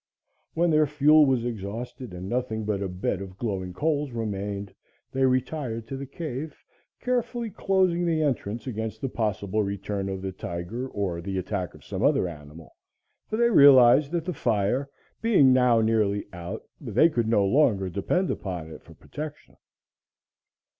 [0.55, 4.73] When their fuel was exhausted and nothing but a bed of glowing coals remained,
[5.11, 6.57] they retired to the cave,
[6.99, 11.85] carefully closing the entrance against the possible return of the tiger or the attack of
[11.85, 12.73] some other animal,
[13.27, 14.89] for they realized that the fire,
[15.21, 19.55] being now nearly out, they could no longer depend upon it for protection.